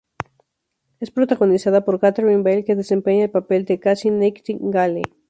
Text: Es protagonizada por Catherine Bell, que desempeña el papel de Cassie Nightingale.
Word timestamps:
Es 0.99 1.11
protagonizada 1.11 1.85
por 1.85 1.99
Catherine 1.99 2.41
Bell, 2.41 2.65
que 2.65 2.75
desempeña 2.75 3.25
el 3.25 3.29
papel 3.29 3.65
de 3.65 3.79
Cassie 3.79 4.09
Nightingale. 4.09 5.03